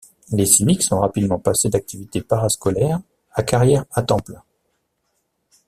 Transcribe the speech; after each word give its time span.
Les 0.31 0.47
Cyniques 0.47 0.81
sont 0.81 0.99
rapidement 0.99 1.37
passés 1.37 1.69
d'activité 1.69 2.23
parascolaire 2.23 2.99
à 3.33 3.43
carrière 3.43 3.85
à 3.91 4.01
temps 4.01 4.17
plein. 4.17 4.41